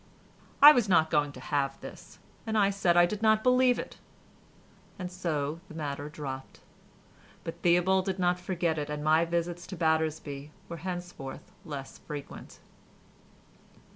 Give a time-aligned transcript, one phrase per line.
[0.63, 2.17] I was not going to have this
[2.47, 3.99] and said I did not believe it,
[4.97, 6.61] and so the matter dropped,
[7.43, 12.57] but Theobald did not forget it and my visits to Battersby were henceforth less frequent.